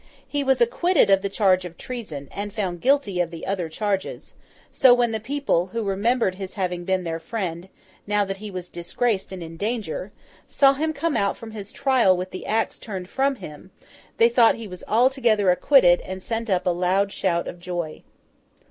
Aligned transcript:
He 0.27 0.43
was 0.43 0.59
acquitted 0.61 1.11
of 1.11 1.21
the 1.21 1.29
charge 1.29 1.63
of 1.63 1.77
treason, 1.77 2.27
and 2.31 2.51
found 2.51 2.81
guilty 2.81 3.19
of 3.21 3.29
the 3.29 3.45
other 3.45 3.69
charges; 3.69 4.33
so 4.71 4.95
when 4.95 5.11
the 5.11 5.19
people—who 5.19 5.83
remembered 5.83 6.33
his 6.33 6.55
having 6.55 6.85
been 6.85 7.03
their 7.03 7.19
friend, 7.19 7.69
now 8.07 8.25
that 8.25 8.37
he 8.37 8.49
was 8.49 8.67
disgraced 8.67 9.31
and 9.31 9.43
in 9.43 9.57
danger, 9.57 10.11
saw 10.47 10.73
him 10.73 10.91
come 10.91 11.15
out 11.15 11.37
from 11.37 11.51
his 11.51 11.71
trial 11.71 12.17
with 12.17 12.31
the 12.31 12.47
axe 12.47 12.79
turned 12.79 13.09
from 13.09 13.35
him—they 13.35 14.29
thought 14.29 14.55
he 14.55 14.67
was 14.67 14.83
altogether 14.87 15.51
acquitted, 15.51 16.01
and 16.01 16.23
sent 16.23 16.49
up 16.49 16.65
a 16.65 16.71
loud 16.71 17.11
shout 17.11 17.47
of 17.47 17.59
joy. 17.59 18.01